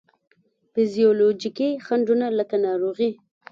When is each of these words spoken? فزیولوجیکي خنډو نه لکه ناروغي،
فزیولوجیکي 0.71 1.69
خنډو 1.85 2.13
نه 2.21 2.27
لکه 2.37 2.55
ناروغي، 2.65 3.11